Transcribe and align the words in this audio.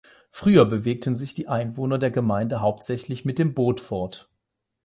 Früher 0.31 0.65
bewegten 0.65 1.13
sich 1.13 1.35
die 1.35 1.47
Einwohner 1.47 1.99
der 1.99 2.09
Gemeinde 2.09 2.59
hauptsächlich 2.59 3.23
mit 3.23 3.37
dem 3.37 3.53
Boot 3.53 3.79
fort. 3.79 4.31